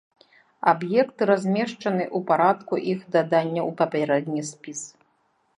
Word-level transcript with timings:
Аб'екты 0.71 1.27
размешчаны 1.31 2.03
ў 2.05 2.19
парадку 2.31 2.73
іх 2.95 2.99
дадання 3.17 3.61
ў 3.69 3.71
папярэдні 3.83 4.41
спіс. 4.53 4.81